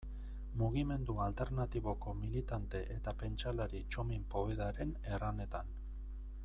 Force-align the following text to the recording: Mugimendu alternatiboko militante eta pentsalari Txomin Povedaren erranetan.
Mugimendu 0.59 1.15
alternatiboko 1.25 2.13
militante 2.21 2.81
eta 2.97 3.15
pentsalari 3.21 3.85
Txomin 3.91 4.27
Povedaren 4.37 4.97
erranetan. 5.15 5.75